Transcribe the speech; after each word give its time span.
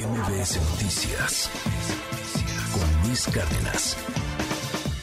MBS 0.00 0.56
Noticias 0.70 1.50
con 2.72 3.06
Luis 3.06 3.26
Cárdenas. 3.26 3.98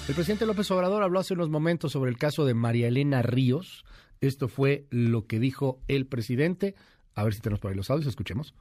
El 0.07 0.15
presidente 0.15 0.47
López 0.47 0.71
Obrador 0.71 1.03
habló 1.03 1.19
hace 1.19 1.35
unos 1.35 1.49
momentos 1.49 1.91
sobre 1.91 2.09
el 2.09 2.17
caso 2.17 2.45
de 2.45 2.55
María 2.55 2.87
Elena 2.87 3.21
Ríos. 3.21 3.85
Esto 4.21 4.47
fue 4.47 4.87
lo 4.89 5.27
que 5.27 5.39
dijo 5.39 5.79
el 5.87 6.07
presidente. 6.07 6.73
A 7.13 7.23
ver 7.23 7.35
si 7.35 7.41
tenemos 7.41 7.59
por 7.59 7.69
ahí 7.69 7.77
los 7.77 7.91
audios, 7.91 8.07
escuchemos. 8.07 8.55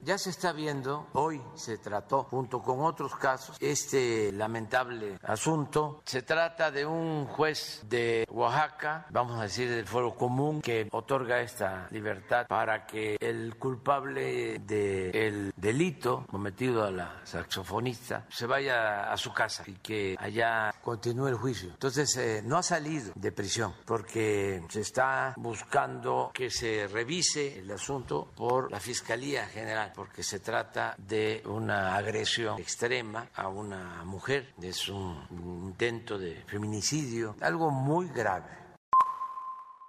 Ya 0.00 0.18
se 0.18 0.28
está 0.28 0.52
viendo, 0.52 1.06
hoy 1.14 1.40
se 1.54 1.78
trató 1.78 2.24
junto 2.24 2.60
con 2.60 2.84
otros 2.84 3.14
casos 3.16 3.56
este 3.58 4.32
lamentable 4.32 5.18
asunto. 5.22 6.02
Se 6.04 6.20
trata 6.20 6.70
de 6.70 6.84
un 6.84 7.26
juez 7.26 7.80
de 7.88 8.26
Oaxaca, 8.30 9.06
vamos 9.10 9.40
a 9.40 9.44
decir 9.44 9.70
del 9.70 9.86
Foro 9.86 10.14
Común, 10.14 10.60
que 10.60 10.88
otorga 10.92 11.40
esta 11.40 11.88
libertad 11.90 12.46
para 12.46 12.86
que 12.86 13.16
el 13.18 13.56
culpable 13.56 14.58
del 14.58 15.52
delito 15.56 16.26
cometido 16.30 16.84
a 16.84 16.90
la 16.90 17.20
saxofonista 17.24 18.26
se 18.28 18.46
vaya 18.46 19.10
a 19.10 19.16
su 19.16 19.32
casa 19.32 19.64
y 19.66 19.74
que 19.76 20.16
allá 20.18 20.74
continúe 20.82 21.28
el 21.28 21.36
juicio. 21.36 21.70
Entonces 21.70 22.14
eh, 22.18 22.42
no 22.44 22.58
ha 22.58 22.62
salido 22.62 23.12
de 23.14 23.32
prisión 23.32 23.74
porque 23.86 24.62
se 24.68 24.82
está 24.82 25.32
buscando 25.38 26.30
que 26.34 26.50
se 26.50 26.86
revise 26.88 27.60
el 27.60 27.70
asunto 27.70 28.28
por 28.36 28.70
la 28.70 28.80
Fiscalía 28.80 29.46
General 29.46 29.83
porque 29.92 30.22
se 30.22 30.40
trata 30.40 30.94
de 30.98 31.42
una 31.46 31.96
agresión 31.96 32.58
extrema 32.58 33.28
a 33.34 33.48
una 33.48 34.04
mujer, 34.04 34.54
es 34.60 34.88
un 34.88 35.26
intento 35.66 36.18
de 36.18 36.42
feminicidio, 36.46 37.36
algo 37.40 37.70
muy 37.70 38.08
grave 38.08 38.63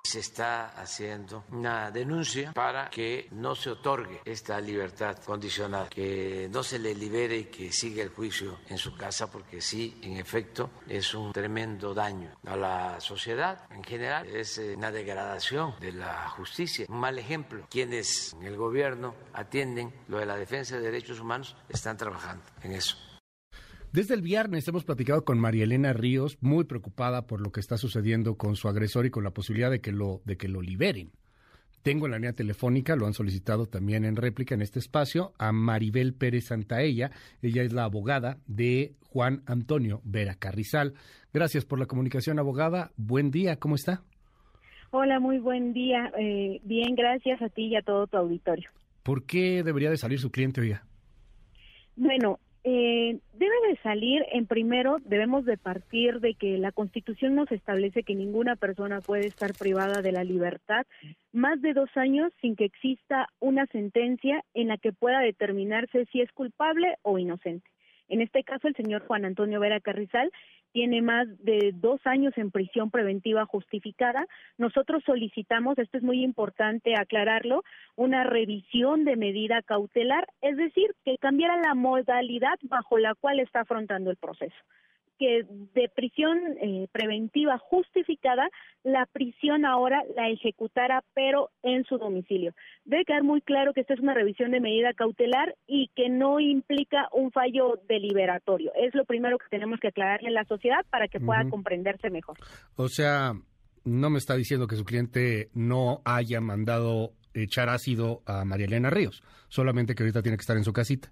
se 0.05 0.20
está 0.20 0.68
haciendo 0.80 1.44
una 1.52 1.91
denuncia 1.91 2.54
para 2.54 2.90
que 2.90 3.27
no 3.32 3.55
se 3.55 3.72
otorgue 3.72 4.22
esta 4.23 4.59
libertad 4.62 5.18
condicional, 5.18 5.90
que 5.90 6.48
no 6.52 6.63
se 6.63 6.80
le 6.80 6.94
libere 6.96 7.38
y 7.38 7.44
que 7.46 7.72
siga 7.72 8.04
el 8.04 8.10
juicio 8.10 8.60
en 8.70 8.77
su 8.77 8.96
casa, 8.96 9.30
porque 9.30 9.62
sí, 9.62 9.99
en 10.04 10.18
efecto, 10.18 10.70
es 10.88 11.13
un 11.13 11.34
tremendo 11.34 11.93
daño 11.93 12.32
a 12.46 12.55
la 12.55 12.99
sociedad 12.99 13.68
en 13.71 13.84
general, 13.84 14.27
es 14.27 14.57
eh, 14.57 14.76
una 14.76 14.91
degradación 14.91 15.76
de 15.80 15.91
la 15.91 16.30
justicia, 16.30 16.85
un 16.90 16.99
mal 16.99 17.18
ejemplo. 17.20 17.68
Quienes 17.70 18.34
en 18.34 18.43
el 18.43 18.55
gobierno 18.55 19.15
atienden 19.34 19.93
lo 20.08 20.20
de 20.20 20.26
la 20.26 20.37
defensa 20.37 20.76
de 20.76 20.82
derechos 20.82 21.20
humanos 21.20 21.55
están 21.70 21.98
trabajando 21.98 22.43
en 22.62 22.74
eso. 22.74 22.98
Desde 23.96 24.13
el 24.13 24.21
viernes 24.21 24.68
hemos 24.68 24.84
platicado 24.84 25.24
con 25.24 25.40
María 25.40 25.63
Elena 25.63 25.93
Ríos, 25.93 26.38
muy 26.41 26.65
preocupada 26.65 27.27
por 27.27 27.40
lo 27.40 27.54
que 27.54 27.62
está 27.62 27.77
sucediendo 27.77 28.35
con 28.35 28.57
su 28.57 28.68
agresor 28.68 29.05
y 29.05 29.10
con 29.10 29.24
la 29.24 29.32
posibilidad 29.32 29.71
de 29.71 29.79
que 29.79 29.93
lo, 29.93 30.20
de 30.26 30.35
que 30.35 30.49
lo 30.49 30.62
liberen. 30.62 31.12
Tengo 31.82 32.05
en 32.05 32.12
la 32.12 32.18
línea 32.18 32.34
telefónica, 32.34 32.98
lo 32.98 33.05
han 33.05 33.13
solicitado 33.13 33.68
también 33.68 34.04
en 34.04 34.18
réplica 34.18 34.54
en 34.54 34.62
este 34.62 34.79
espacio, 34.79 35.32
a 35.40 35.54
Maribel 35.54 36.13
Pérez 36.13 36.48
Santaella. 36.48 37.12
Ella 37.41 37.63
es 37.63 37.71
la 37.71 37.85
abogada 37.85 38.37
de 38.48 38.96
Juan 39.12 39.43
Antonio 39.46 40.02
Vera 40.04 40.35
Carrizal. 40.35 40.96
Gracias 41.32 41.63
por 41.63 41.80
la 41.80 41.85
comunicación, 41.85 42.37
abogada. 42.37 42.91
Buen 42.98 43.32
día, 43.32 43.59
¿cómo 43.59 43.76
está? 43.76 44.04
Hola, 44.91 45.21
muy 45.21 45.40
buen 45.40 45.71
día. 45.71 46.12
Eh, 46.20 46.59
bien, 46.65 46.96
gracias 46.96 47.41
a 47.41 47.48
ti 47.48 47.68
y 47.68 47.77
a 47.77 47.82
todo 47.82 48.07
tu 48.07 48.18
auditorio. 48.18 48.70
¿Por 49.04 49.26
qué 49.26 49.63
debería 49.63 49.90
de 49.90 49.96
salir 49.96 50.20
su 50.20 50.32
cliente, 50.32 50.59
oiga? 50.59 50.84
Bueno, 51.96 52.40
eh, 52.68 53.20
debe 53.34 53.54
de 53.70 53.77
salir, 53.84 54.26
en 54.32 54.48
primero, 54.48 54.98
debemos 55.05 55.46
de 55.46 55.55
partir 55.55 56.20
de 56.20 56.34
que 56.34 56.58
la 56.58 56.71
Constitución 56.71 57.35
nos 57.35 57.52
establece 57.52 58.02
que 58.02 58.16
ninguna 58.16 58.55
persona 58.55 59.02
puede 59.02 59.27
estar 59.27 59.54
privada 59.54 60.02
de 60.02 60.12
la 60.12 60.24
libertad 60.24 60.84
más 61.32 61.62
de 61.62 61.74
dos 61.74 61.90
años 61.96 62.34
sin 62.41 62.55
que 62.55 62.66
exista 62.66 63.27
una 63.40 63.68
sentencia 63.68 64.44
en 64.56 64.69
la 64.69 64.78
que 64.78 64.94
pueda 64.94 65.19
determinarse 65.19 66.06
si 66.12 66.22
es 66.22 66.31
culpable 66.31 66.96
o 67.03 67.19
inocente. 67.19 67.69
En 68.08 68.22
este 68.22 68.44
caso, 68.44 68.68
el 68.68 68.75
señor 68.75 69.06
Juan 69.08 69.25
Antonio 69.25 69.59
Vera 69.59 69.80
Carrizal 69.80 70.31
tiene 70.72 71.02
más 71.02 71.28
de 71.40 71.72
dos 71.74 72.02
años 72.06 72.34
en 72.38 72.52
prisión 72.52 72.92
preventiva 72.92 73.46
justificada. 73.46 74.28
Nosotros 74.58 75.04
solicitamos, 75.06 75.78
esto 75.78 75.98
es 75.98 76.04
muy 76.04 76.22
importante 76.22 76.96
aclararlo, 76.96 77.64
una 77.96 78.26
revisión 78.26 79.06
de 79.06 79.16
medida 79.16 79.62
cautelar, 79.62 80.28
es 80.42 80.58
decir, 80.58 80.94
que 81.06 81.18
cambiara 81.18 81.56
la 81.62 81.76
modalidad 81.76 82.60
bajo 82.64 82.98
la 82.98 83.16
cual 83.16 83.40
está 83.40 83.62
afrontando 83.62 84.12
el 84.12 84.18
proceso 84.18 84.56
que 85.18 85.46
de 85.74 85.90
prisión 85.96 86.38
eh, 86.62 86.88
preventiva 86.92 87.58
justificada, 87.58 88.50
la 88.84 89.06
prisión 89.06 89.66
ahora 89.66 90.03
la 90.16 90.30
ejecutara, 90.30 91.03
pero 91.14 91.50
en 91.64 91.84
su 91.86 91.98
domicilio. 91.98 92.53
Debe 92.86 93.06
quedar 93.06 93.24
muy 93.24 93.42
claro 93.42 93.74
que 93.74 93.81
esta 93.81 93.94
es 93.94 94.00
una 94.00 94.14
revisión 94.14 94.52
de 94.52 94.59
medida 94.59 94.94
cautelar 94.94 95.56
y 95.68 95.90
que 95.96 96.09
no 96.09 96.40
implica 96.40 97.08
un 97.12 97.31
fallo 97.31 97.80
deliberatorio. 97.88 98.72
Es 98.76 98.94
lo 98.94 99.06
primero 99.06 99.38
que 99.38 99.48
tenemos 99.50 99.80
que 99.80 99.90
aclararle 99.90 100.30
a 100.30 100.31
la 100.31 100.46
sociedad 100.46 100.86
para 100.90 101.08
que 101.08 101.20
pueda 101.20 101.50
comprenderse 101.50 102.09
mejor. 102.09 102.38
O 102.76 102.88
sea, 102.88 103.34
no 103.84 104.09
me 104.09 104.18
está 104.18 104.36
diciendo 104.36 104.68
que 104.68 104.76
su 104.76 104.84
cliente 104.84 105.50
no 105.53 106.02
haya 106.06 106.42
mandado 106.42 107.14
echar 107.34 107.70
ácido 107.70 108.22
a 108.26 108.46
María 108.46 108.66
Elena 108.66 108.90
Ríos, 108.90 109.24
solamente 109.47 109.94
que 109.94 110.03
ahorita 110.03 110.22
tiene 110.22 110.38
que 110.38 110.42
estar 110.42 110.58
en 110.58 110.64
su 110.64 110.74
casita. 110.74 111.12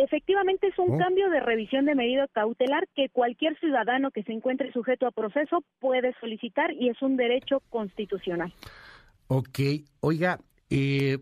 Efectivamente 0.00 0.68
es 0.68 0.78
un 0.78 0.94
oh. 0.94 0.98
cambio 0.98 1.28
de 1.28 1.40
revisión 1.40 1.84
de 1.84 1.96
medida 1.96 2.28
cautelar 2.28 2.86
que 2.94 3.08
cualquier 3.08 3.58
ciudadano 3.58 4.12
que 4.12 4.22
se 4.22 4.32
encuentre 4.32 4.70
sujeto 4.70 5.08
a 5.08 5.10
proceso 5.10 5.64
puede 5.80 6.14
solicitar 6.20 6.70
y 6.72 6.88
es 6.88 7.02
un 7.02 7.16
derecho 7.16 7.64
constitucional. 7.68 8.54
Ok, 9.26 9.58
oiga, 9.98 10.38
eh, 10.70 11.18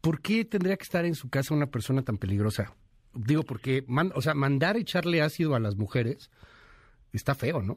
¿por 0.00 0.20
qué 0.22 0.44
tendría 0.44 0.76
que 0.76 0.82
estar 0.82 1.04
en 1.04 1.14
su 1.14 1.30
casa 1.30 1.54
una 1.54 1.68
persona 1.68 2.02
tan 2.02 2.18
peligrosa? 2.18 2.74
Digo, 3.14 3.44
porque, 3.44 3.84
o 4.16 4.20
sea, 4.20 4.34
mandar 4.34 4.76
echarle 4.76 5.22
ácido 5.22 5.54
a 5.54 5.60
las 5.60 5.76
mujeres 5.76 6.32
está 7.12 7.36
feo, 7.36 7.62
¿no? 7.62 7.76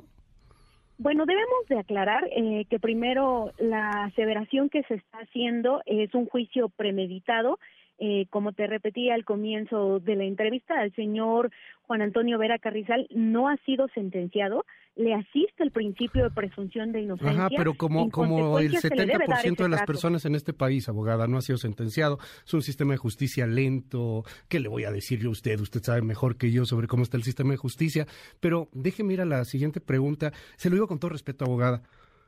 Bueno, 0.98 1.26
debemos 1.28 1.68
de 1.70 1.78
aclarar 1.78 2.24
eh, 2.36 2.66
que 2.70 2.80
primero 2.80 3.52
la 3.60 4.06
aseveración 4.06 4.70
que 4.70 4.82
se 4.84 4.96
está 4.96 5.20
haciendo 5.20 5.84
es 5.86 6.16
un 6.16 6.26
juicio 6.26 6.70
premeditado 6.70 7.60
eh, 7.98 8.26
como 8.30 8.52
te 8.52 8.68
repetí 8.68 9.10
al 9.10 9.24
comienzo 9.24 10.00
de 10.00 10.16
la 10.16 10.26
entrevista, 10.26 10.84
el 10.84 10.94
señor 10.96 11.52
Juan 11.84 12.02
Antonio 12.02 12.38
Vera 12.38 12.60
Carrizal 12.60 13.08
no 13.12 13.48
ha 13.48 13.56
sido 13.66 13.88
sentenciado, 13.94 14.66
le 14.96 15.14
asiste 15.14 15.64
el 15.64 15.72
principio 15.72 16.24
de 16.24 16.32
presunción 16.32 16.92
de 16.92 17.02
inocencia. 17.02 17.46
Ajá, 17.46 17.50
pero 17.56 17.76
como, 17.76 18.10
como 18.10 18.60
el 18.60 18.74
70% 18.74 19.58
de 19.58 19.70
las 19.70 19.84
personas 19.84 20.26
en 20.26 20.36
este 20.36 20.52
país, 20.52 20.90
abogada, 20.90 21.28
no 21.28 21.38
ha 21.38 21.42
sido 21.42 21.58
sentenciado, 21.58 22.18
es 22.46 22.54
un 22.54 22.62
sistema 22.62 22.94
de 22.94 22.98
justicia 22.98 23.48
lento, 23.48 24.24
¿qué 24.50 24.60
le 24.60 24.68
voy 24.68 24.84
a 24.84 24.92
decir 24.92 25.20
yo 25.20 25.30
a 25.30 25.32
usted? 25.32 25.60
Usted 25.60 25.82
sabe 25.82 26.02
mejor 26.02 26.38
que 26.38 26.52
yo 26.52 26.66
sobre 26.66 26.88
cómo 26.88 27.04
está 27.04 27.16
el 27.16 27.24
sistema 27.24 27.52
de 27.52 27.58
justicia, 27.58 28.08
pero 28.42 28.68
déjeme 28.74 29.14
ir 29.14 29.22
a 29.22 29.26
la 29.26 29.46
siguiente 29.46 29.80
pregunta, 29.80 30.32
se 30.58 30.70
lo 30.70 30.76
digo 30.76 30.88
con 30.88 31.00
todo 31.00 31.12
respeto, 31.12 31.46
abogada, 31.46 31.82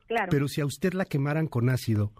claro. 0.06 0.28
pero 0.30 0.48
si 0.48 0.60
a 0.62 0.66
usted 0.66 0.94
la 0.94 1.04
quemaran 1.04 1.46
con 1.46 1.68
ácido, 1.68 2.12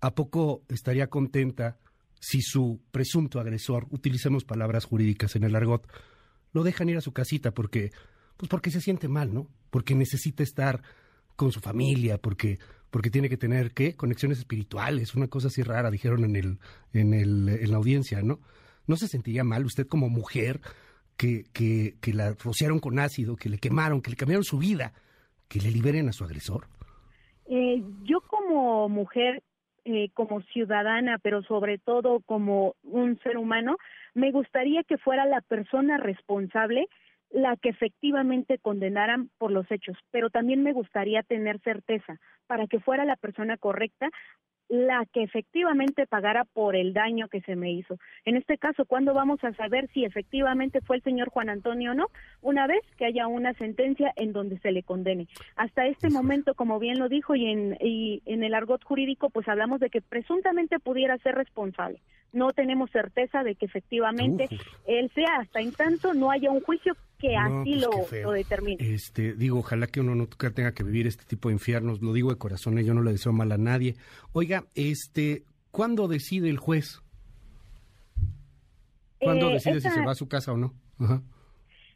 ¿a 0.00 0.14
poco 0.14 0.62
estaría 0.68 1.08
contenta 1.08 1.78
si 2.22 2.40
su 2.40 2.80
presunto 2.92 3.40
agresor, 3.40 3.88
utilicemos 3.90 4.44
palabras 4.44 4.84
jurídicas 4.84 5.34
en 5.34 5.42
el 5.42 5.56
argot, 5.56 5.84
lo 6.52 6.62
dejan 6.62 6.88
ir 6.88 6.96
a 6.96 7.00
su 7.00 7.12
casita 7.12 7.50
porque, 7.50 7.90
pues 8.36 8.48
porque 8.48 8.70
se 8.70 8.80
siente 8.80 9.08
mal, 9.08 9.34
¿no? 9.34 9.48
Porque 9.70 9.96
necesita 9.96 10.44
estar 10.44 10.82
con 11.34 11.50
su 11.50 11.58
familia, 11.58 12.18
porque, 12.18 12.60
porque 12.90 13.10
tiene 13.10 13.28
que 13.28 13.36
tener, 13.36 13.72
¿qué? 13.72 13.96
Conexiones 13.96 14.38
espirituales, 14.38 15.16
una 15.16 15.26
cosa 15.26 15.48
así 15.48 15.64
rara, 15.64 15.90
dijeron 15.90 16.24
en, 16.24 16.36
el, 16.36 16.58
en, 16.92 17.12
el, 17.12 17.48
en 17.48 17.70
la 17.72 17.76
audiencia, 17.76 18.22
¿no? 18.22 18.38
¿No 18.86 18.96
se 18.96 19.08
sentiría 19.08 19.42
mal 19.42 19.64
usted 19.64 19.88
como 19.88 20.08
mujer 20.08 20.60
que, 21.16 21.46
que, 21.52 21.96
que 22.00 22.14
la 22.14 22.34
rociaron 22.34 22.78
con 22.78 23.00
ácido, 23.00 23.34
que 23.34 23.48
le 23.48 23.58
quemaron, 23.58 24.00
que 24.00 24.10
le 24.10 24.16
cambiaron 24.16 24.44
su 24.44 24.58
vida, 24.58 24.92
que 25.48 25.60
le 25.60 25.72
liberen 25.72 26.08
a 26.08 26.12
su 26.12 26.22
agresor? 26.22 26.68
Eh, 27.46 27.82
yo 28.04 28.20
como 28.20 28.88
mujer 28.88 29.42
eh, 29.84 30.10
como 30.14 30.42
ciudadana, 30.42 31.18
pero 31.18 31.42
sobre 31.42 31.78
todo 31.78 32.20
como 32.26 32.74
un 32.82 33.18
ser 33.20 33.36
humano, 33.36 33.76
me 34.14 34.30
gustaría 34.30 34.84
que 34.84 34.98
fuera 34.98 35.26
la 35.26 35.40
persona 35.40 35.96
responsable 35.98 36.88
la 37.30 37.56
que 37.56 37.70
efectivamente 37.70 38.58
condenaran 38.58 39.30
por 39.38 39.50
los 39.50 39.70
hechos, 39.70 39.96
pero 40.10 40.28
también 40.30 40.62
me 40.62 40.72
gustaría 40.72 41.22
tener 41.22 41.60
certeza 41.60 42.20
para 42.46 42.66
que 42.66 42.78
fuera 42.78 43.04
la 43.04 43.16
persona 43.16 43.56
correcta 43.56 44.10
la 44.68 45.04
que 45.12 45.22
efectivamente 45.22 46.06
pagara 46.06 46.44
por 46.44 46.76
el 46.76 46.94
daño 46.94 47.28
que 47.28 47.40
se 47.42 47.56
me 47.56 47.72
hizo. 47.72 47.98
En 48.24 48.36
este 48.36 48.56
caso, 48.58 48.84
¿cuándo 48.84 49.12
vamos 49.12 49.42
a 49.44 49.52
saber 49.52 49.88
si 49.92 50.04
efectivamente 50.04 50.80
fue 50.80 50.96
el 50.96 51.02
señor 51.02 51.28
Juan 51.28 51.50
Antonio 51.50 51.92
o 51.92 51.94
no? 51.94 52.06
Una 52.40 52.66
vez 52.66 52.82
que 52.96 53.04
haya 53.04 53.26
una 53.26 53.52
sentencia 53.54 54.12
en 54.16 54.32
donde 54.32 54.58
se 54.60 54.72
le 54.72 54.82
condene. 54.82 55.28
Hasta 55.56 55.86
este 55.86 56.10
momento, 56.10 56.54
como 56.54 56.78
bien 56.78 56.98
lo 56.98 57.08
dijo, 57.08 57.34
y 57.34 57.46
en, 57.46 57.76
y 57.80 58.22
en 58.24 58.44
el 58.44 58.54
argot 58.54 58.82
jurídico, 58.82 59.30
pues 59.30 59.46
hablamos 59.48 59.80
de 59.80 59.90
que 59.90 60.00
presuntamente 60.00 60.78
pudiera 60.78 61.18
ser 61.18 61.34
responsable. 61.34 62.00
No 62.32 62.52
tenemos 62.52 62.90
certeza 62.90 63.42
de 63.42 63.54
que 63.56 63.66
efectivamente 63.66 64.48
él 64.86 65.10
sea, 65.14 65.36
hasta 65.40 65.60
en 65.60 65.72
tanto 65.72 66.14
no 66.14 66.30
haya 66.30 66.50
un 66.50 66.62
juicio 66.62 66.96
que 67.22 67.36
así 67.36 67.78
pues, 68.10 68.22
lo, 68.22 68.32
lo. 68.32 68.34
Este, 68.80 69.34
digo, 69.34 69.60
ojalá 69.60 69.86
que 69.86 70.00
uno 70.00 70.16
no 70.16 70.26
tenga 70.26 70.72
que 70.72 70.82
vivir 70.82 71.06
este 71.06 71.24
tipo 71.24 71.48
de 71.48 71.54
infiernos, 71.54 72.02
lo 72.02 72.12
digo 72.12 72.30
de 72.30 72.36
corazón, 72.36 72.78
¿eh? 72.78 72.84
yo 72.84 72.94
no 72.94 73.02
le 73.02 73.12
deseo 73.12 73.32
mal 73.32 73.52
a 73.52 73.58
nadie. 73.58 73.94
Oiga, 74.32 74.64
este, 74.74 75.44
¿cuándo 75.70 76.08
decide 76.08 76.50
el 76.50 76.58
juez? 76.58 77.00
¿Cuándo 79.20 79.50
eh, 79.50 79.54
decide 79.54 79.80
si 79.80 79.88
se 79.88 80.04
va 80.04 80.12
a 80.12 80.16
su 80.16 80.26
casa 80.26 80.52
o 80.52 80.56
no? 80.56 80.74
Ajá. 80.98 81.22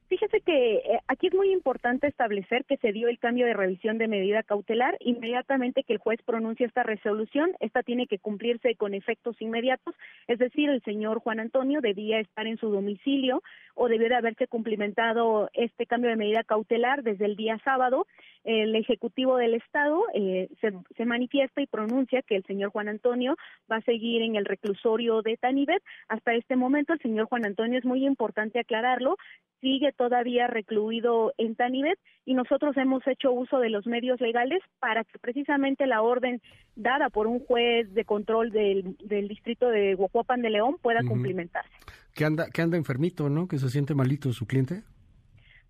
Fíjese 0.08 0.40
que 0.40 0.76
eh, 0.76 1.00
aquí 1.08 1.26
es 1.26 1.34
muy 1.34 1.50
importante 1.52 2.06
establecer 2.06 2.64
que 2.64 2.76
se 2.76 2.92
dio 2.92 3.08
el 3.08 3.18
cambio 3.18 3.44
de 3.44 3.54
revisión 3.54 3.98
de 3.98 4.06
medida 4.06 4.44
cautelar. 4.44 4.96
Inmediatamente 5.00 5.82
que 5.82 5.94
el 5.94 5.98
juez 5.98 6.20
pronuncia 6.22 6.66
esta 6.66 6.84
resolución, 6.84 7.50
esta 7.58 7.82
tiene 7.82 8.06
que 8.06 8.20
cumplirse 8.20 8.76
con 8.76 8.94
efectos 8.94 9.40
inmediatos, 9.40 9.96
es 10.28 10.38
decir, 10.38 10.70
el 10.70 10.82
señor 10.82 11.18
Juan 11.18 11.40
Antonio 11.40 11.80
debía 11.80 12.20
estar 12.20 12.46
en 12.46 12.56
su 12.56 12.70
domicilio 12.70 13.42
o 13.74 13.88
debió 13.88 14.08
de 14.08 14.14
haberse 14.14 14.46
cumplimentado 14.46 15.50
este 15.52 15.86
cambio 15.86 16.10
de 16.10 16.16
medida 16.16 16.44
cautelar 16.44 17.02
desde 17.02 17.26
el 17.26 17.36
día 17.36 17.58
sábado. 17.64 18.06
El 18.44 18.76
Ejecutivo 18.76 19.36
del 19.36 19.54
Estado 19.54 20.04
eh, 20.14 20.48
se, 20.60 20.72
se, 20.96 21.04
manifiesta 21.04 21.60
y 21.60 21.66
pronuncia 21.66 22.22
que 22.22 22.36
el 22.36 22.44
señor 22.44 22.70
Juan 22.70 22.88
Antonio 22.88 23.36
va 23.70 23.76
a 23.76 23.82
seguir 23.82 24.22
en 24.22 24.36
el 24.36 24.44
reclusorio 24.44 25.20
de 25.22 25.36
Tanibet. 25.36 25.82
Hasta 26.08 26.34
este 26.34 26.54
momento 26.54 26.92
el 26.92 27.00
señor 27.00 27.26
Juan 27.26 27.44
Antonio 27.44 27.78
es 27.78 27.84
muy 27.84 28.06
importante 28.06 28.60
aclararlo, 28.60 29.16
sigue 29.66 29.90
todavía 29.90 30.46
recluido 30.46 31.32
en 31.38 31.56
Tanibet 31.56 31.98
y 32.24 32.34
nosotros 32.34 32.76
hemos 32.76 33.04
hecho 33.08 33.32
uso 33.32 33.58
de 33.58 33.68
los 33.68 33.84
medios 33.84 34.20
legales 34.20 34.62
para 34.78 35.02
que 35.02 35.18
precisamente 35.18 35.88
la 35.88 36.02
orden 36.02 36.40
dada 36.76 37.10
por 37.10 37.26
un 37.26 37.40
juez 37.40 37.92
de 37.92 38.04
control 38.04 38.52
del, 38.52 38.96
del 39.02 39.26
distrito 39.26 39.68
de 39.68 39.96
Huacuapan 39.96 40.40
de 40.40 40.50
León 40.50 40.76
pueda 40.80 41.00
cumplimentarse. 41.02 41.72
Que 42.14 42.24
anda, 42.24 42.46
que 42.48 42.62
anda 42.62 42.76
enfermito, 42.76 43.28
¿no? 43.28 43.48
Que 43.48 43.58
se 43.58 43.68
siente 43.68 43.92
malito 43.96 44.32
su 44.32 44.46
cliente. 44.46 44.84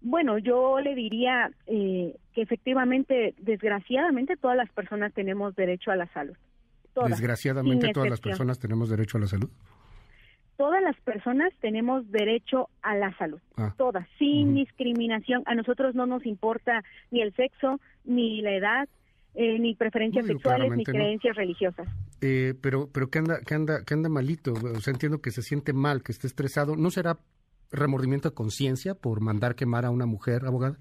Bueno, 0.02 0.37
yo 0.37 0.78
le 0.78 0.94
diría 0.94 1.50
eh, 1.66 2.16
que 2.34 2.42
efectivamente, 2.42 3.34
desgraciadamente, 3.38 4.37
todas 4.37 4.58
las 4.58 4.70
personas 4.72 5.14
tenemos 5.14 5.56
derecho 5.56 5.90
a 5.90 5.96
la 5.96 6.06
salud. 6.12 6.37
Todas, 6.92 7.12
desgraciadamente, 7.12 7.92
todas 7.94 8.10
las 8.10 8.20
personas 8.20 8.58
tenemos 8.58 8.90
derecho 8.90 9.16
a 9.16 9.22
la 9.22 9.26
salud 9.26 9.49
todas 10.56 10.82
las 10.82 10.97
personas 11.00 11.53
tenemos 11.61 12.11
derecho 12.11 12.69
a 12.82 12.97
la 12.97 13.17
salud, 13.19 13.41
ah. 13.56 13.75
todas, 13.76 14.06
sin 14.19 14.55
discriminación. 14.55 15.43
A 15.47 15.55
nosotros 15.55 15.94
no 15.94 16.06
nos 16.06 16.26
importa 16.26 16.82
ni 17.11 17.20
el 17.20 17.35
sexo, 17.35 17.81
ni 18.05 18.41
la 18.43 18.55
edad, 18.55 18.88
eh, 19.35 19.58
ni 19.58 19.75
preferencias 19.75 20.26
sexuales, 20.26 20.73
ni 20.75 20.85
creencias 20.85 21.37
religiosas. 21.37 21.87
Eh, 22.23 22.55
pero, 22.62 22.88
pero 22.93 23.11
que 23.11 23.19
anda, 23.19 23.41
que 23.47 23.55
anda, 23.55 23.85
que 23.85 23.94
anda 23.94 24.08
malito. 24.08 24.53
O 24.53 24.81
sea, 24.81 24.93
entiendo 24.93 25.20
que 25.20 25.31
se 25.31 25.43
siente 25.43 25.73
mal, 25.73 26.03
que 26.03 26.12
esté 26.12 26.26
estresado. 26.26 26.75
¿No 26.76 26.91
será 26.91 27.19
remordimiento 27.70 28.31
de 28.31 28.35
conciencia 28.35 28.94
por 28.94 29.20
mandar 29.20 29.55
quemar 29.55 29.85
a 29.85 29.91
una 29.91 30.06
mujer, 30.06 30.47
abogada? 30.47 30.79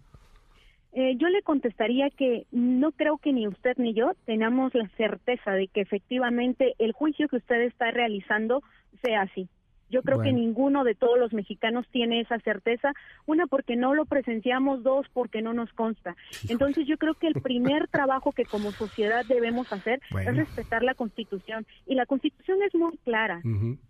Eh, 0.93 1.17
yo 1.17 1.27
le 1.27 1.41
contestaría 1.41 2.09
que 2.09 2.47
no 2.51 2.93
creo 2.93 3.17
que 3.17 3.33
ni 3.33 3.49
usted 3.49 3.73
ni 3.75 3.93
yo 3.93 4.13
tengamos 4.25 4.73
la 4.73 4.87
certeza 4.95 5.51
de 5.51 5.67
que 5.67 5.81
efectivamente 5.81 6.73
el 6.79 6.93
juicio 6.93 7.27
que 7.27 7.35
usted 7.35 7.63
está 7.63 7.91
realizando 7.91 8.63
sea 9.03 9.23
así. 9.23 9.49
Yo 9.89 10.01
creo 10.01 10.21
que 10.21 10.33
ninguno 10.33 10.83
de 10.83 10.95
todos 10.95 11.17
los 11.19 11.33
mexicanos 11.33 11.85
tiene 11.91 12.21
esa 12.21 12.39
certeza. 12.39 12.93
Una, 13.25 13.47
porque 13.47 13.75
no 13.75 13.93
lo 13.93 14.05
presenciamos. 14.05 14.83
Dos, 14.83 15.07
porque 15.13 15.41
no 15.41 15.53
nos 15.53 15.71
consta. 15.73 16.15
Entonces, 16.49 16.87
yo 16.87 16.97
creo 16.97 17.13
que 17.13 17.27
el 17.27 17.41
primer 17.41 17.87
trabajo 17.89 18.31
que 18.31 18.45
como 18.45 18.71
sociedad 18.71 19.25
debemos 19.25 19.71
hacer 19.71 20.01
es 20.19 20.35
respetar 20.35 20.83
la 20.83 20.95
Constitución. 20.95 21.65
Y 21.85 21.95
la 21.95 22.05
Constitución 22.05 22.59
es 22.63 22.73
muy 22.75 22.97
clara. 22.97 23.41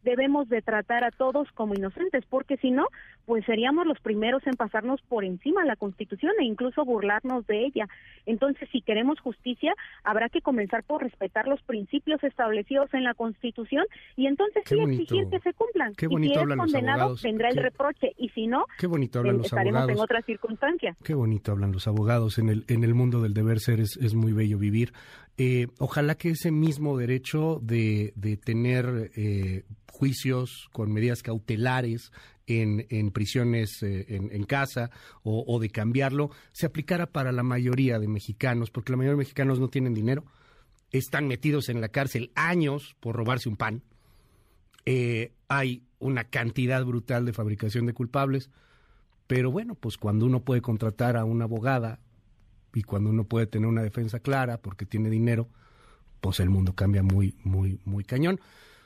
Debemos 0.04 0.50
de 0.50 0.62
tratar 0.62 1.04
a 1.04 1.12
todos 1.12 1.52
como 1.54 1.74
inocentes, 1.74 2.26
porque 2.30 2.58
si 2.58 2.72
no, 2.72 2.88
pues 3.26 3.46
seríamos 3.46 3.86
los 3.88 4.00
primeros 4.00 4.46
en 4.48 4.56
pasarnos 4.56 5.02
por 5.04 5.24
encima 5.24 5.62
de 5.62 5.68
la 5.68 5.76
Constitución 5.76 6.34
e 6.40 6.46
incluso 6.46 6.86
burlarnos 6.86 7.46
de 7.48 7.66
ella. 7.66 7.88
Entonces, 8.26 8.70
si 8.72 8.82
queremos 8.82 9.20
justicia, 9.20 9.74
habrá 10.04 10.30
que 10.30 10.42
comenzar 10.42 10.84
por 10.84 11.04
respetar 11.04 11.48
los 11.48 11.62
principios 11.64 12.24
establecidos 12.24 12.94
en 12.94 13.04
la 13.04 13.14
Constitución 13.14 13.86
y 14.16 14.28
entonces 14.28 14.64
sí 14.66 14.80
exigir 14.80 15.28
que 15.30 15.40
se 15.40 15.54
cumplan. 15.54 15.85
Qué 15.96 16.08
bonito 16.08 16.32
y 16.32 16.36
si 16.36 16.40
hablan 16.40 16.60
es 16.60 16.64
condenado, 16.74 16.98
los 16.98 17.02
abogados. 17.02 17.22
tendrá 17.22 17.50
el 17.50 17.58
reproche 17.58 18.12
y 18.18 18.30
si 18.30 18.48
no, 18.48 18.66
Qué 18.78 18.88
bonito 18.88 19.20
hablan 19.20 19.38
los 19.38 19.46
estaremos 19.48 19.78
abogados. 19.82 19.98
en 20.00 20.04
otra 20.04 20.22
circunstancia. 20.24 20.98
Qué 21.04 21.14
bonito 21.14 21.52
hablan 21.52 21.72
los 21.72 21.88
abogados. 21.88 22.38
En 22.38 22.50
el, 22.50 22.66
en 22.68 22.84
el 22.84 22.94
mundo 22.94 23.22
del 23.22 23.34
deber 23.34 23.60
ser 23.60 23.80
es, 23.80 23.98
es 23.98 24.14
muy 24.16 24.32
bello 24.34 24.58
vivir. 24.58 24.94
Eh, 25.38 25.68
ojalá 25.80 26.16
que 26.16 26.30
ese 26.30 26.52
mismo 26.52 26.98
derecho 26.98 27.60
de, 27.62 28.14
de 28.16 28.38
tener 28.38 29.12
eh, 29.16 29.64
juicios 29.92 30.70
con 30.72 30.92
medidas 30.94 31.22
cautelares 31.24 32.12
en, 32.48 32.86
en 32.90 33.12
prisiones 33.12 33.82
eh, 33.84 34.06
en, 34.10 34.30
en, 34.32 34.44
casa 34.46 34.92
o, 35.24 35.44
o 35.48 35.60
de 35.60 35.70
cambiarlo 35.70 36.30
se 36.52 36.68
aplicara 36.68 37.08
para 37.08 37.32
la 37.32 37.44
mayoría 37.44 38.00
de 38.00 38.08
mexicanos, 38.08 38.70
porque 38.72 38.92
la 38.94 38.98
mayoría 38.98 39.14
de 39.14 39.18
mexicanos 39.18 39.60
no 39.60 39.68
tienen 39.68 39.94
dinero, 39.94 40.24
están 40.92 41.28
metidos 41.28 41.68
en 41.70 41.82
la 41.82 41.90
cárcel 41.90 42.32
años 42.36 42.96
por 43.02 43.16
robarse 43.16 43.50
un 43.50 43.58
pan 43.58 43.82
eh, 44.86 45.32
hay 45.48 45.84
una 46.00 46.26
cantidad 46.26 46.84
brutal 46.86 47.26
de 47.26 47.34
fabricación 47.34 47.86
de 47.86 47.94
culpables, 47.94 48.52
pero 49.28 49.52
bueno, 49.52 49.76
pues 49.76 49.98
cuando 49.98 50.26
uno 50.26 50.42
puede 50.42 50.62
contratar 50.62 51.18
a 51.18 51.26
una 51.26 51.46
abogada 51.46 52.00
y 52.74 52.84
cuando 52.84 53.10
uno 53.10 53.24
puede 53.24 53.48
tener 53.48 53.68
una 53.68 53.82
defensa 53.82 54.20
clara 54.20 54.58
porque 54.58 54.86
tiene 54.86 55.10
dinero, 55.10 55.48
pues 56.22 56.40
el 56.40 56.50
mundo 56.50 56.74
cambia 56.74 57.04
muy, 57.04 57.36
muy, 57.44 57.80
muy 57.86 58.04
cañón. 58.04 58.40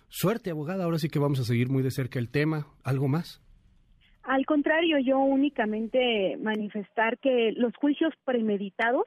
Suerte, 0.08 0.50
abogada, 0.50 0.86
ahora 0.86 1.00
sí 1.00 1.10
que 1.10 1.20
vamos 1.20 1.40
a 1.40 1.44
seguir 1.44 1.70
muy 1.70 1.84
de 1.84 1.92
cerca 1.92 2.20
el 2.20 2.30
tema. 2.30 2.68
¿Algo 2.84 3.08
más? 3.08 3.42
Al 4.24 4.46
contrario, 4.46 4.98
yo 5.00 5.20
únicamente 5.20 6.38
manifestar 6.42 7.18
que 7.20 7.52
los 7.56 7.76
juicios 7.76 8.14
premeditados 8.26 9.06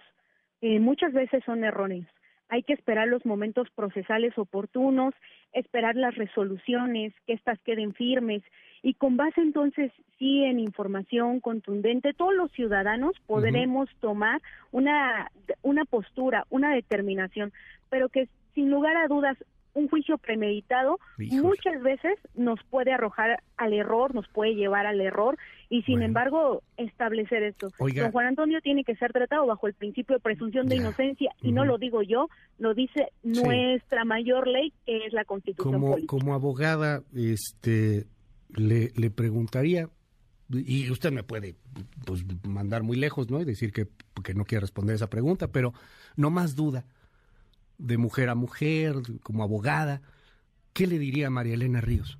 eh, 0.61 0.81
muchas 0.81 1.13
veces 1.13 1.43
son 1.45 1.65
erróneos 1.65 2.09
hay 2.53 2.63
que 2.65 2.75
esperar 2.75 3.09
los 3.09 3.25
momentos 3.25 3.71
procesales 3.71 4.37
oportunos, 4.37 5.15
esperar 5.55 5.97
las 5.97 6.15
resoluciones, 6.17 7.15
que 7.27 7.33
éstas 7.33 7.59
queden 7.61 7.95
firmes 7.95 8.43
y 8.83 8.93
con 8.93 9.17
base 9.17 9.41
entonces 9.41 9.91
sí 10.19 10.45
en 10.45 10.61
información 10.61 11.41
contundente, 11.41 12.13
todos 12.13 12.35
los 12.35 12.53
ciudadanos 12.53 13.19
podremos 13.27 13.89
uh 13.89 13.95
-huh. 13.95 14.01
tomar 14.01 14.43
una, 14.71 15.31
una 15.63 15.87
postura, 15.87 16.45
una 16.51 16.75
determinación, 16.75 17.55
pero 17.89 18.11
que 18.11 18.29
sin 18.55 18.71
lugar 18.71 18.99
a 18.99 19.09
dudas 19.09 19.39
un 19.75 19.89
juicio 19.89 20.19
premeditado 20.19 20.99
Híjole. 21.19 21.43
muchas 21.43 21.83
veces 21.83 22.19
nos 22.35 22.59
puede 22.71 22.93
arrojar 22.93 23.43
al 23.57 23.73
error, 23.73 24.15
nos 24.15 24.29
puede 24.29 24.55
llevar 24.55 24.87
al 24.87 25.01
error 25.01 25.39
y 25.71 25.83
sin 25.83 25.95
bueno. 25.95 26.07
embargo 26.07 26.63
establecer 26.77 27.43
esto. 27.43 27.71
Oiga. 27.79 28.03
Don 28.03 28.13
Juan 28.13 28.27
Antonio 28.27 28.61
tiene 28.61 28.85
que 28.85 28.95
ser 28.97 29.13
tratado 29.13 29.47
bajo 29.47 29.67
el 29.67 29.75
principio 29.75 30.17
de 30.17 30.21
presunción 30.21 30.67
de 30.67 30.77
Ya. 30.77 30.83
inocencia 30.83 31.31
y 31.41 31.49
Uh 31.49 31.51
-huh. 31.51 31.55
no 31.55 31.65
lo 31.65 31.79
digo 31.79 32.03
yo, 32.03 32.29
lo 32.59 32.75
dice 32.75 33.09
Sí. 33.23 33.43
nuestra 33.43 34.05
mayor 34.05 34.47
ley 34.47 34.73
que 34.85 35.07
es 35.07 35.13
la 35.13 35.25
Constitución 35.25 35.73
Como, 35.75 35.91
política. 35.93 36.11
como 36.11 36.35
abogada, 36.35 37.03
este, 37.15 38.05
le, 38.55 38.91
le 38.95 39.11
preguntaría, 39.11 39.89
y 40.51 40.91
usted 40.91 41.11
me 41.13 41.23
puede 41.23 41.55
pues, 42.05 42.23
mandar 42.47 42.83
muy 42.83 42.99
lejos, 42.99 43.31
¿no? 43.31 43.41
Y 43.41 43.47
decir 43.47 43.73
que, 43.73 43.87
que 44.23 44.35
no 44.35 44.45
quiere 44.45 44.61
responder 44.61 44.95
esa 44.97 45.09
pregunta, 45.09 45.49
pero 45.49 45.73
no 46.17 46.29
más 46.29 46.55
duda, 46.55 46.85
de 47.83 47.99
mujer 47.99 48.29
a 48.29 48.35
mujer, 48.35 48.95
como 49.23 49.43
abogada, 49.43 50.01
¿qué 50.73 50.87
le 50.87 50.99
diría 50.99 51.27
a 51.27 51.31
María 51.31 51.55
Elena 51.55 51.81
Ríos? 51.81 52.19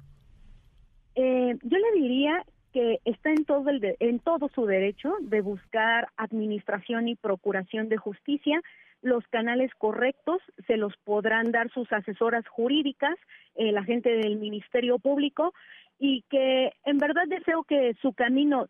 Eh, 1.15 1.57
yo 1.63 1.79
le 1.79 2.01
diría 2.01 2.45
que 2.73 3.01
está 3.05 3.31
en 3.31 3.45
todo, 3.45 3.69
el 3.71 3.81
de- 3.81 3.97
en 4.01 4.19
todo 4.19 4.49
su 4.55 4.65
derecho 4.67 5.15
de 5.21 5.41
buscar 5.43 6.09
administración 6.17 7.07
y 7.09 7.17
procuración 7.17 7.89
de 7.89 7.99
justicia. 7.99 8.61
Los 9.03 9.27
canales 9.29 9.71
correctos 9.79 10.39
se 10.67 10.77
los 10.77 10.97
podrán 11.05 11.53
dar 11.53 11.71
sus 11.71 11.93
asesoras 11.93 12.47
jurídicas, 12.49 13.15
eh, 13.57 13.73
la 13.73 13.85
gente 13.85 14.11
del 14.11 14.37
Ministerio 14.37 14.99
Público, 14.99 15.53
y 15.99 16.25
que 16.31 16.73
en 16.85 16.99
verdad 16.99 17.25
deseo 17.29 17.65
que 17.65 17.95
su 18.01 18.15
camino 18.15 18.69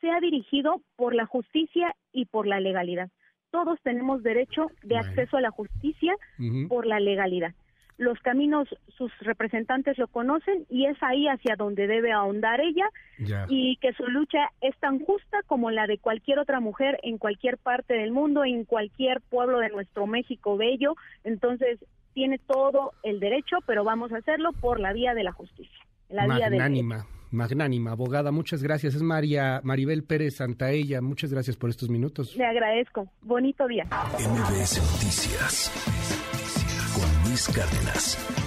sea 0.00 0.18
dirigido 0.20 0.82
por 0.96 1.14
la 1.14 1.26
justicia 1.26 1.94
y 2.12 2.24
por 2.26 2.46
la 2.46 2.58
legalidad. 2.60 3.10
Todos 3.56 3.80
tenemos 3.82 4.22
derecho 4.22 4.66
de 4.82 4.96
Bueno. 4.96 5.08
acceso 5.08 5.38
a 5.38 5.40
la 5.40 5.50
justicia 5.50 6.14
por 6.68 6.84
la 6.86 7.00
legalidad. 7.00 7.54
Los 7.96 8.20
caminos 8.20 8.68
sus 8.98 9.10
representantes 9.20 9.96
lo 9.96 10.08
conocen 10.08 10.66
y 10.68 10.84
es 10.84 10.98
ahí 11.02 11.26
hacia 11.26 11.56
donde 11.56 11.86
debe 11.86 12.12
ahondar 12.12 12.60
ella 12.60 12.86
Ya. 13.18 13.46
y 13.48 13.78
que 13.78 13.94
su 13.94 14.06
lucha 14.08 14.50
es 14.60 14.76
tan 14.78 14.98
justa 15.00 15.38
como 15.46 15.70
la 15.70 15.86
de 15.86 15.96
cualquier 15.96 16.38
otra 16.38 16.60
mujer 16.60 17.00
en 17.02 17.16
cualquier 17.16 17.56
parte 17.56 17.94
del 17.94 18.12
mundo, 18.12 18.44
en 18.44 18.66
cualquier 18.66 19.22
pueblo 19.22 19.60
de 19.60 19.70
nuestro 19.70 20.06
México 20.06 20.58
bello. 20.58 20.94
Entonces, 21.24 21.82
tiene 22.12 22.38
todo 22.38 22.92
el 23.04 23.20
derecho, 23.20 23.56
pero 23.66 23.84
vamos 23.84 24.12
a 24.12 24.18
hacerlo 24.18 24.52
por 24.52 24.80
la 24.80 24.92
vía 24.92 25.14
de 25.14 25.24
la 25.24 25.32
justicia, 25.32 25.82
la 26.10 26.26
vía 26.26 26.50
del 26.50 26.58
Magnánima, 26.58 27.06
magnánima, 27.36 27.92
abogada, 27.92 28.32
muchas 28.32 28.62
gracias. 28.62 28.94
Es 28.94 29.02
María 29.02 29.60
Maribel 29.62 30.02
Pérez 30.02 30.36
Santaella, 30.36 31.00
muchas 31.00 31.30
gracias 31.30 31.56
por 31.56 31.70
estos 31.70 31.88
minutos. 31.88 32.34
Le 32.36 32.44
agradezco. 32.44 33.08
Bonito 33.22 33.66
día. 33.68 33.84
MBS 33.84 34.80
Noticias 34.92 35.70
con 36.94 37.28
Luis 37.30 37.46
Cárdenas. 37.48 38.45